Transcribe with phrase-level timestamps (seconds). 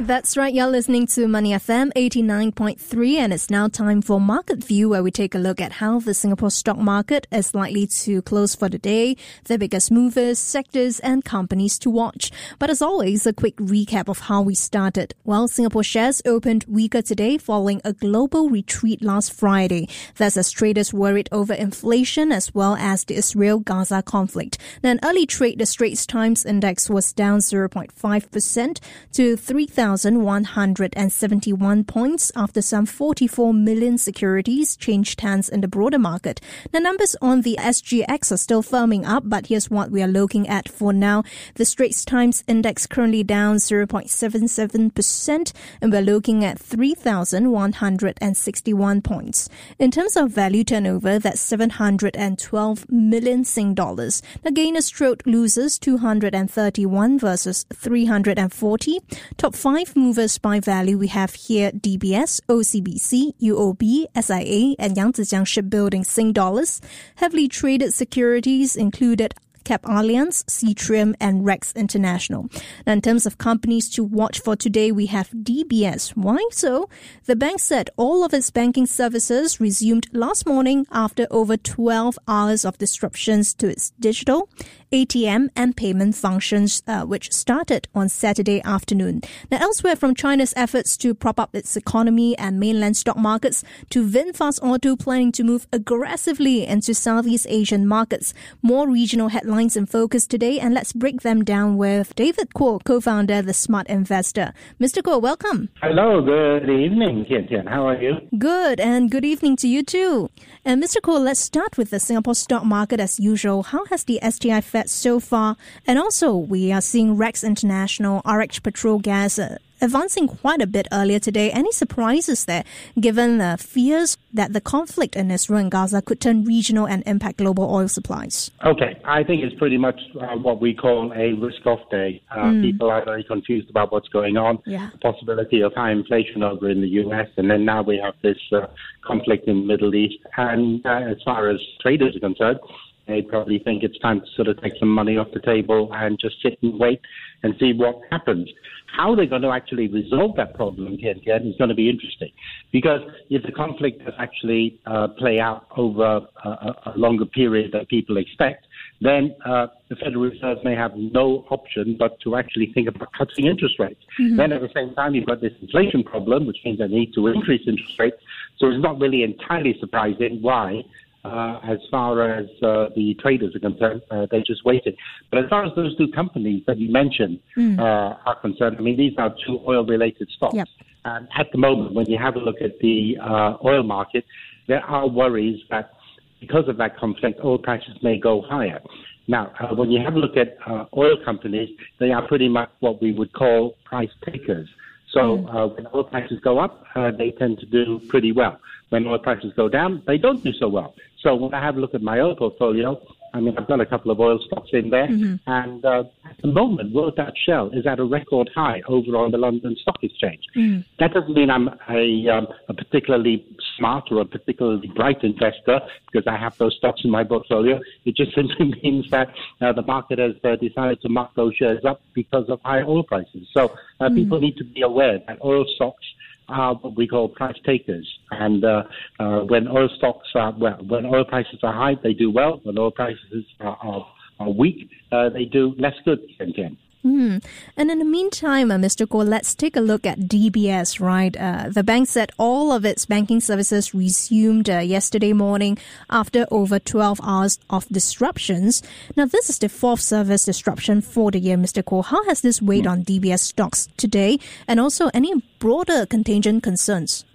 [0.00, 0.52] That's right.
[0.52, 5.12] You're listening to Money FM 89.3 and it's now time for Market View where we
[5.12, 8.76] take a look at how the Singapore stock market is likely to close for the
[8.76, 12.32] day, the biggest movers, sectors and companies to watch.
[12.58, 15.14] But as always, a quick recap of how we started.
[15.22, 19.88] Well, Singapore shares opened weaker today following a global retreat last Friday.
[20.16, 24.58] That's as traders worried over inflation as well as the Israel-Gaza conflict.
[24.82, 28.80] Now, an early trade, the Straits Times Index was down 0.5%
[29.12, 36.40] to 3,000 1,171 points after some 44 million securities changed hands in the broader market.
[36.72, 40.48] The numbers on the SGX are still firming up, but here's what we are looking
[40.48, 41.22] at for now.
[41.56, 45.52] The Straits Times Index currently down 0.77%,
[45.82, 49.50] and we're looking at 3,161 points.
[49.78, 54.22] In terms of value turnover, that's 712 million Sing dollars.
[54.42, 59.00] The gainers strode losers 231 versus 340.
[59.36, 65.44] Top five five movers by value, we have here DBS, OCBC, UOB, SIA, and Yangzijiang
[65.44, 66.80] Shipbuilding Sing dollars.
[67.16, 72.48] Heavily traded securities included CapitaLand, Seatrium, and Rex International.
[72.86, 76.10] Now, in terms of companies to watch for today, we have DBS.
[76.10, 76.88] Why so?
[77.24, 82.64] The bank said all of its banking services resumed last morning after over 12 hours
[82.64, 84.48] of disruptions to its digital,
[84.94, 89.22] ATM, and payment functions, uh, which started on Saturday afternoon.
[89.50, 94.06] Now, elsewhere from China's efforts to prop up its economy and mainland stock markets to
[94.06, 98.34] VinFast Auto planning to move aggressively into Southeast Asian markets.
[98.62, 103.40] More regional headlines in focus today, and let's break them down with David Kuo, co-founder
[103.40, 104.52] of the Smart Investor.
[104.80, 105.02] Mr.
[105.02, 105.70] Kuo, welcome.
[105.82, 107.66] Hello, good evening, Tian Tian.
[107.66, 108.12] How are you?
[108.38, 110.30] Good, and good evening to you too.
[110.64, 110.98] And Mr.
[111.00, 113.64] Kuo, let's start with the Singapore stock market as usual.
[113.64, 115.56] How has the STI fared so far?
[115.86, 121.18] And also, we are seeing Rex International, RH Petrogas, uh, advancing quite a bit earlier
[121.18, 121.50] today.
[121.50, 122.64] Any surprises there,
[122.98, 127.38] given the fears that the conflict in Israel and Gaza could turn regional and impact
[127.38, 128.50] global oil supplies?
[128.64, 132.22] Okay, I think it's pretty much uh, what we call a risk-off day.
[132.30, 132.62] Uh, mm.
[132.62, 134.90] People are very confused about what's going on, yeah.
[134.92, 138.38] the possibility of high inflation over in the U.S., and then now we have this
[138.52, 138.66] uh,
[139.04, 140.18] conflict in the Middle East.
[140.36, 142.58] And uh, as far as traders are concerned,
[143.06, 146.18] they probably think it's time to sort of take some money off the table and
[146.18, 147.00] just sit and wait
[147.42, 148.48] and see what happens.
[148.96, 152.30] How they're going to actually resolve that problem again, again is going to be interesting.
[152.72, 157.86] Because if the conflict does actually uh, play out over a, a, longer period than
[157.86, 158.66] people expect,
[159.00, 163.46] then uh, the Federal Reserve may have no option but to actually think about cutting
[163.46, 164.00] interest rates.
[164.20, 164.36] Mm-hmm.
[164.36, 167.26] Then at the same time, you've got this inflation problem, which means they need to
[167.26, 168.22] increase interest rates.
[168.58, 170.84] So it's not really entirely surprising why
[171.24, 174.96] uh, as far as uh, the traders are concerned, uh, they just waited.
[175.30, 177.78] But as far as those two companies that you mentioned mm.
[177.80, 180.54] are concerned, I mean, these are two oil-related stocks.
[180.54, 180.68] Yep.
[181.06, 184.24] And at the moment, when you have a look at the uh, oil market,
[184.68, 185.92] there are worries that
[186.40, 188.80] because of that conflict, oil prices may go higher.
[189.26, 192.68] Now, uh, when you have a look at uh, oil companies, they are pretty much
[192.80, 194.68] what we would call price takers.
[195.12, 195.76] So mm.
[195.76, 196.84] when oil prices go up,
[197.16, 198.58] they tend to do pretty well.
[198.94, 200.94] When oil prices go down, they don't do so well.
[201.20, 203.00] So when I have a look at my oil portfolio,
[203.32, 205.50] I mean, I've got a couple of oil stocks in there, mm-hmm.
[205.50, 209.32] and uh, at the moment, Royal Dutch Shell is at a record high over on
[209.32, 210.44] the London Stock Exchange.
[210.54, 210.84] Mm.
[211.00, 213.44] That doesn't mean I'm a, um, a, particularly
[213.76, 215.80] smart or a particularly bright investor
[216.12, 217.80] because I have those stocks in my portfolio.
[218.04, 221.84] It just simply means that uh, the market has uh, decided to mark those shares
[221.84, 223.48] up because of high oil prices.
[223.52, 224.14] So mm.
[224.14, 226.04] people need to be aware that oil stocks
[226.48, 228.08] are what we call price takers.
[228.30, 228.82] And uh,
[229.18, 232.60] uh, when oil stocks are well, when oil prices are high, they do well.
[232.62, 234.06] When oil prices are, are,
[234.40, 236.20] are weak, uh, they do less good.
[236.40, 236.76] Again.
[237.04, 237.44] Mm.
[237.76, 239.06] And in the meantime, uh, Mr.
[239.06, 241.36] Kuo, let's take a look at DBS, right?
[241.36, 245.76] Uh, the bank said all of its banking services resumed uh, yesterday morning
[246.08, 248.82] after over 12 hours of disruptions.
[249.16, 251.82] Now, this is the fourth service disruption for the year, Mr.
[251.82, 252.02] Kuo.
[252.02, 254.38] How has this weighed on DBS stocks today?
[254.66, 257.26] And also, any broader contagion concerns?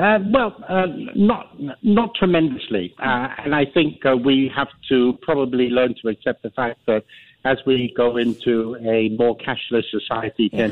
[0.00, 0.86] Uh, well, uh,
[1.16, 6.50] not not tremendously, uh, and I think we have to probably learn to accept the
[6.50, 7.04] fact that
[7.48, 10.66] as we go into a more cashless society, yeah.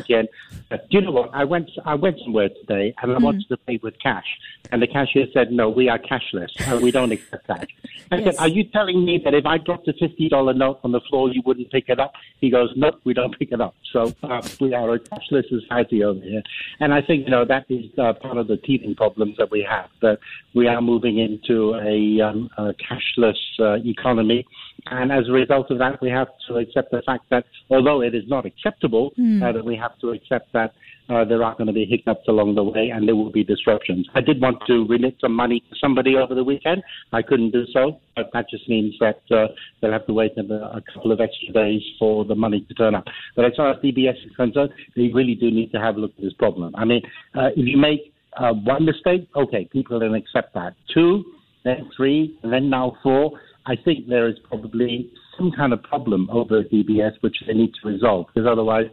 [0.71, 1.31] Do you know what?
[1.33, 3.23] I went I went somewhere today and I mm.
[3.23, 4.27] wanted to pay with cash,
[4.71, 7.71] and the cashier said, "No, we are cashless and we don't accept cash."
[8.11, 8.25] I yes.
[8.25, 11.01] said, "Are you telling me that if I dropped a fifty dollar note on the
[11.09, 14.15] floor, you wouldn't pick it up?" He goes, "No, we don't pick it up." So
[14.23, 16.43] uh, we are a cashless society over here,
[16.81, 19.63] and I think you know that is uh, part of the teething problems that we
[19.63, 19.89] have.
[20.03, 20.19] That
[20.55, 24.47] we are moving into a, um, a cashless uh, economy.
[24.91, 28.15] And as a result of that, we have to accept the fact that although it
[28.15, 29.43] is not acceptable, mm.
[29.43, 30.73] uh, that we have to accept that
[31.09, 34.09] uh, there are going to be hiccups along the way and there will be disruptions.
[34.15, 36.83] I did want to remit some money to somebody over the weekend.
[37.13, 39.47] I couldn't do so, but that just means that uh,
[39.81, 42.95] they'll have to wait a, a, couple of extra days for the money to turn
[42.95, 43.05] up.
[43.35, 46.13] But as far as DBS is concerned, they really do need to have a look
[46.17, 46.75] at this problem.
[46.77, 47.03] I mean,
[47.35, 50.75] uh, if you make uh, one mistake, okay, people can accept that.
[50.93, 51.25] Two,
[51.65, 53.33] then three, and then now four.
[53.67, 57.89] I think there is probably some kind of problem over DBS which they need to
[57.89, 58.87] resolve because otherwise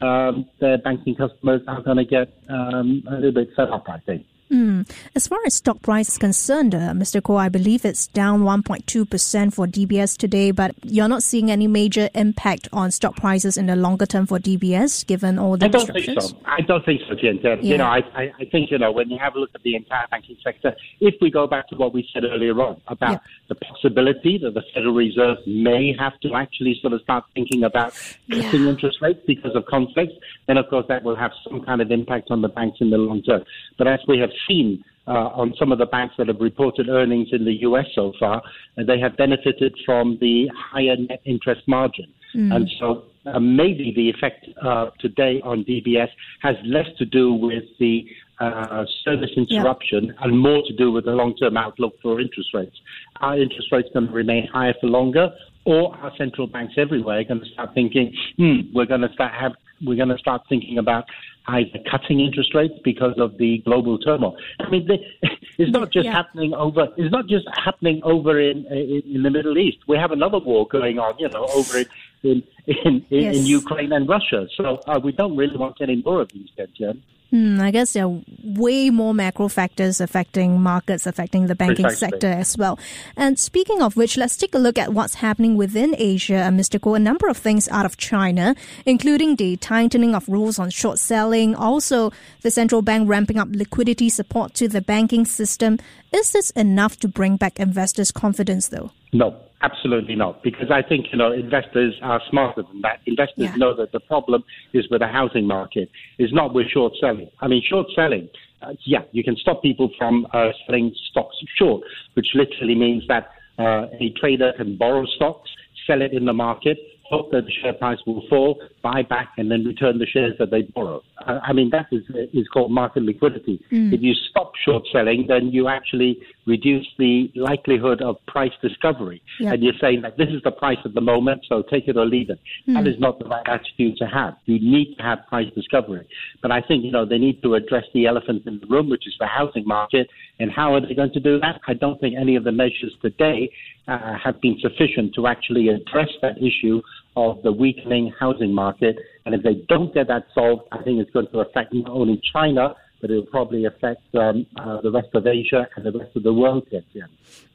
[0.00, 3.98] um, their banking customers are going to get um, a little bit fed up, I
[4.00, 4.26] think.
[4.50, 4.90] Mm.
[5.14, 7.20] As far as stock price is concerned, uh, Mr.
[7.20, 12.08] Kuo, I believe it's down 1.2% for DBS today, but you're not seeing any major
[12.14, 15.86] impact on stock prices in the longer term for DBS, given all the I don't
[15.86, 16.38] think so.
[16.46, 17.40] I don't think so, Tian.
[17.42, 17.56] Yeah.
[17.60, 20.06] You know, I, I, think, you know, when you have a look at the entire
[20.10, 23.18] banking sector, if we go back to what we said earlier on about yeah.
[23.48, 27.92] the possibility that the Federal Reserve may have to actually sort of start thinking about
[28.30, 28.70] cutting yeah.
[28.70, 30.14] interest rates because of conflicts,
[30.46, 32.96] then of course that will have some kind of impact on the banks in the
[32.96, 33.44] long term.
[33.76, 37.28] But as we have seen uh, on some of the banks that have reported earnings
[37.32, 37.86] in the U.S.
[37.94, 38.42] so far,
[38.76, 42.06] uh, they have benefited from the higher net interest margin.
[42.36, 42.54] Mm.
[42.54, 46.08] And so uh, maybe the effect uh, today on DBS
[46.42, 48.06] has less to do with the
[48.40, 50.24] uh, service interruption yeah.
[50.24, 52.76] and more to do with the long-term outlook for interest rates.
[53.20, 55.30] Are interest rates going to remain higher for longer,
[55.64, 59.52] or are central banks everywhere going to start thinking, hmm, we're going to start have
[59.84, 61.04] we're going to start thinking about
[61.48, 64.36] either cutting interest rates because of the global turmoil.
[64.60, 64.88] I mean,
[65.58, 66.12] it's not just yeah.
[66.12, 66.88] happening over.
[66.96, 69.78] It's not just happening over in, in, in the Middle East.
[69.86, 71.86] We have another war going on, you know, over in
[72.22, 73.36] in in, yes.
[73.36, 74.46] in Ukraine and Russia.
[74.56, 77.02] So uh, we don't really want any more of these, Tian.
[77.30, 82.08] Hmm, I guess there are way more macro factors affecting markets, affecting the banking Precisely.
[82.10, 82.78] sector as well.
[83.16, 86.80] And speaking of which, let's take a look at what's happening within Asia, Mr.
[86.80, 86.96] Kuo.
[86.96, 88.54] A number of things out of China,
[88.86, 94.08] including the tightening of rules on short selling, also the central bank ramping up liquidity
[94.08, 95.78] support to the banking system.
[96.12, 98.90] Is this enough to bring back investors' confidence, though?
[99.12, 100.42] No, absolutely not.
[100.42, 103.00] Because I think you know investors are smarter than that.
[103.06, 103.56] Investors yeah.
[103.56, 107.30] know that the problem is with the housing market, is not with short selling.
[107.40, 108.28] I mean, short selling.
[108.60, 111.82] Uh, yeah, you can stop people from uh, selling stocks short,
[112.14, 115.48] which literally means that uh, a trader can borrow stocks,
[115.86, 116.76] sell it in the market,
[117.08, 120.50] hope that the share price will fall, buy back, and then return the shares that
[120.50, 121.02] they borrow.
[121.26, 122.02] I mean, that is,
[122.32, 123.60] is called market liquidity.
[123.72, 123.94] Mm.
[123.94, 129.22] If you stop short selling, then you actually reduce the likelihood of price discovery.
[129.52, 132.06] And you're saying that this is the price at the moment, so take it or
[132.06, 132.40] leave it.
[132.66, 132.74] Mm.
[132.74, 134.34] That is not the right attitude to have.
[134.46, 136.08] You need to have price discovery.
[136.42, 139.06] But I think, you know, they need to address the elephant in the room, which
[139.06, 140.08] is the housing market.
[140.40, 141.60] And how are they going to do that?
[141.68, 143.50] I don't think any of the measures today
[143.86, 146.80] uh, have been sufficient to actually address that issue
[147.16, 148.96] of the weakening housing market.
[149.26, 152.20] And if they don't get that solved, I think it's going to affect not only
[152.32, 156.16] China, but it will probably affect um, uh, the rest of Asia and the rest
[156.16, 156.66] of the world.
[156.70, 157.02] Yeah.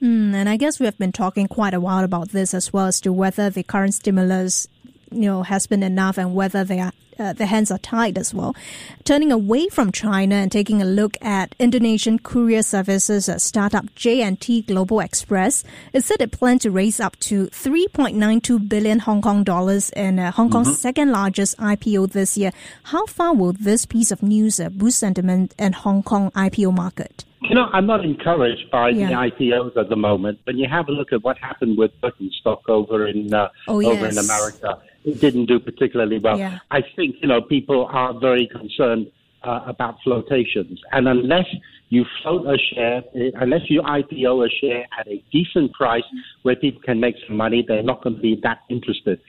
[0.01, 2.87] Mm, and I guess we have been talking quite a while about this as well
[2.87, 4.67] as to whether the current stimulus
[5.11, 8.33] you know has been enough and whether they are uh, the hands are tied as
[8.33, 8.56] well.
[9.04, 14.63] Turning away from China and taking a look at Indonesian courier services uh, startup J&T
[14.63, 19.89] Global Express, it said it planned to raise up to 3.92 billion Hong Kong dollars
[19.91, 20.75] in uh, Hong Kong's mm-hmm.
[20.75, 22.51] second largest IPO this year.
[22.84, 27.25] How far will this piece of news uh, boost sentiment in Hong Kong IPO market?
[27.53, 29.10] You know, I'm not encouraged by yeah.
[29.10, 30.39] the IPOs at the moment.
[30.45, 34.05] When you have a look at what happened with Birkenstock over in uh, oh, over
[34.05, 34.13] yes.
[34.13, 36.39] in America, it didn't do particularly well.
[36.39, 36.57] Yeah.
[36.72, 39.12] I think you know people are very concerned
[39.43, 41.45] uh, about flotations, and unless
[41.89, 46.01] you float a share, eh, unless you IPO a share at a decent price
[46.41, 49.22] where people can make some money, they're not going to be that interested.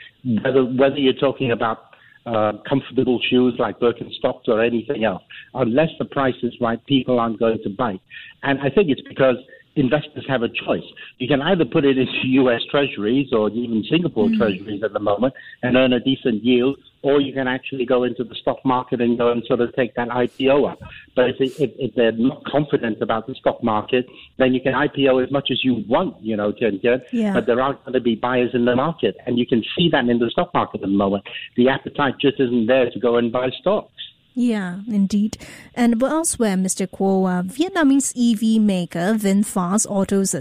[0.43, 1.94] Whether whether you're talking about
[2.26, 5.23] uh, comfortable shoes like Birkenstocks or anything else.
[5.54, 7.99] Unless the price is right, people aren't going to buy.
[8.43, 9.37] And I think it's because
[9.76, 10.85] investors have a choice.
[11.19, 12.61] You can either put it into U.S.
[12.71, 14.38] Treasuries or even Singapore mm.
[14.38, 18.25] Treasuries at the moment and earn a decent yield, or you can actually go into
[18.25, 20.78] the stock market and go and sort of take that IPO up.
[21.14, 24.06] But if, if, if they're not confident about the stock market,
[24.38, 27.02] then you can IPO as much as you want, you know, Tian, Tian.
[27.12, 27.34] Yeah.
[27.34, 29.16] But there aren't going to be buyers in the market.
[29.26, 31.25] And you can see that in the stock market at the moment.
[31.56, 33.92] The appetite just isn't there to go and buy stocks.
[34.34, 35.37] Yeah, indeed.
[35.75, 36.88] And elsewhere, Mr.
[36.88, 40.34] Kuo, uh, Vietnamese EV maker VinFast Autos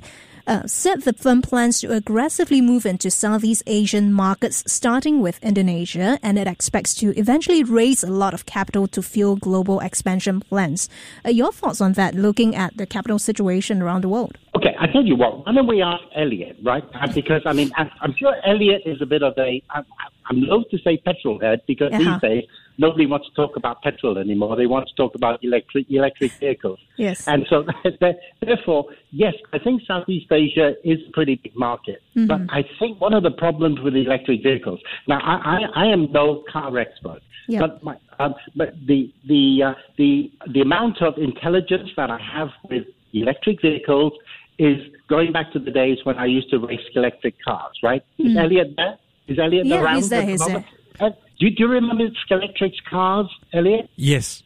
[0.48, 6.20] uh, said the firm plans to aggressively move into Southeast Asian markets, starting with Indonesia,
[6.22, 10.90] and it expects to eventually raise a lot of capital to fuel global expansion plans.
[11.26, 14.38] Uh, your thoughts on that, looking at the capital situation around the world?
[14.64, 15.46] Okay, I tell you what.
[15.46, 16.84] Why don't we ask Elliot, right?
[16.96, 19.62] Uh, because I mean, I'm sure Elliot is a bit of a.
[19.70, 22.20] I'm loath to say petrol head because uh-huh.
[22.22, 22.44] these days
[22.78, 24.56] nobody wants to talk about petrol anymore.
[24.56, 26.80] They want to talk about electric electric vehicles.
[26.98, 27.28] Yes.
[27.28, 27.66] And so,
[28.42, 32.02] therefore, yes, I think Southeast Asia is a pretty big market.
[32.16, 32.28] Mm-hmm.
[32.28, 34.80] But I think one of the problems with electric vehicles.
[35.10, 37.22] Now, I, I, I am no car expert.
[37.50, 37.60] Yep.
[37.60, 42.48] But my, um, but the the uh, the the amount of intelligence that I have
[42.70, 44.14] with electric vehicles
[44.60, 44.78] is
[45.10, 47.78] going back to the days when I used to race electric cars.
[47.82, 48.04] Right?
[48.20, 48.32] Mm.
[48.32, 48.98] Is Elliot there?
[49.28, 49.96] Is Elliot yeah, around?
[49.98, 50.66] He's there, he's there.
[51.00, 53.90] Uh, do, do you remember electric cars, Elliot?
[53.96, 54.44] Yes.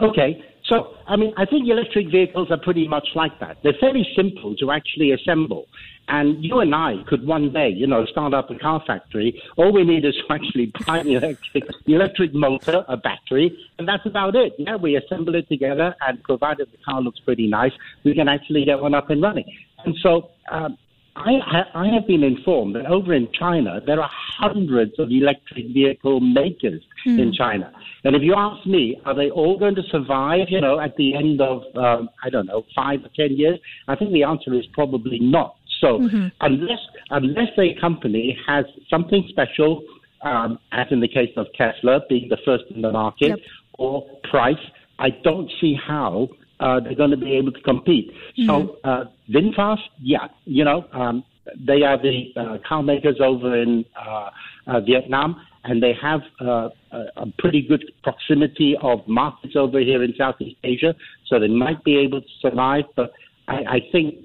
[0.00, 0.44] Okay.
[0.68, 3.56] So, I mean, I think electric vehicles are pretty much like that.
[3.62, 5.66] They're fairly simple to actually assemble.
[6.08, 9.40] And you and I could one day, you know, start up a car factory.
[9.56, 14.04] All we need is to actually buy an electric, electric motor, a battery, and that's
[14.04, 14.54] about it.
[14.58, 17.72] Yeah, we assemble it together, and provided the car looks pretty nice,
[18.04, 19.44] we can actually get one up and running.
[19.84, 20.76] And so, um,
[21.18, 25.66] I, ha- I have been informed that over in China, there are hundreds of electric
[25.72, 27.18] vehicle makers mm.
[27.20, 27.72] in China.
[28.04, 31.14] And if you ask me, are they all going to survive, you know, at the
[31.14, 33.58] end of, um, I don't know, five or ten years?
[33.88, 35.56] I think the answer is probably not.
[35.80, 36.26] So mm-hmm.
[36.40, 39.82] unless, unless a company has something special,
[40.22, 43.38] um, as in the case of Tesla being the first in the market, yep.
[43.78, 44.56] or price,
[44.98, 46.28] I don't see how
[46.60, 48.10] uh, they're going to be able to compete.
[48.10, 48.46] Mm-hmm.
[48.46, 51.24] So uh, VinFast, yeah, you know, um,
[51.56, 54.30] they are the uh, car makers over in uh,
[54.66, 60.14] uh, Vietnam, and they have uh, a pretty good proximity of markets over here in
[60.16, 60.94] Southeast Asia,
[61.26, 62.84] so they might be able to survive.
[62.96, 63.12] But
[63.48, 64.16] I, I think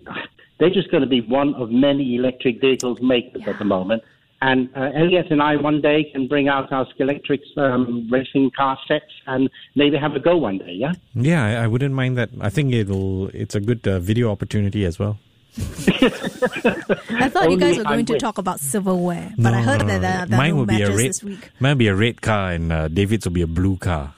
[0.60, 3.52] they're just going to be one of many electric vehicles makers yeah.
[3.52, 4.04] at the moment.
[4.44, 8.78] And uh, Elliot and I one day can bring out our Scalextric um, racing car
[8.90, 10.74] sets and maybe have a go one day.
[10.74, 10.92] Yeah.
[11.16, 12.30] Yeah, I, I wouldn't mind that.
[12.42, 13.30] I think it'll.
[13.30, 15.18] It's a good uh, video opportunity as well.
[15.56, 20.02] I thought you guys were going to talk about silverware, but no, I heard that
[20.02, 21.14] there, there mine will be a red.
[21.62, 24.14] Mine will be a red car, and uh, David's will be a blue car.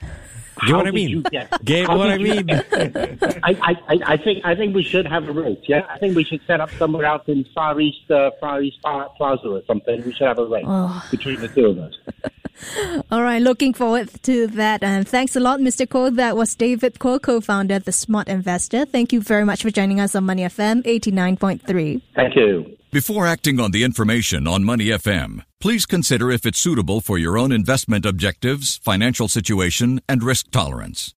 [0.65, 1.24] Get what I mean?
[1.63, 2.50] Get what I mean?
[2.50, 5.59] I, I, I think I think we should have a race.
[5.67, 8.81] Yeah, I think we should set up somewhere out in Far East uh, Far East
[8.81, 10.03] Plaza or something.
[10.05, 11.05] We should have a race oh.
[11.12, 11.93] between the two of us.
[13.12, 14.81] All right, looking forward to that.
[14.81, 15.85] And thanks a lot, Mr.
[15.85, 16.15] Kuo.
[16.15, 18.85] That was David Kuo, co-founder of The Smart Investor.
[18.85, 22.01] Thank you very much for joining us on Money FM 89.3.
[22.15, 22.77] Thank you.
[22.95, 27.37] Before acting on the information on Money FM, please consider if it's suitable for your
[27.37, 31.13] own investment objectives, financial situation, and risk tolerance.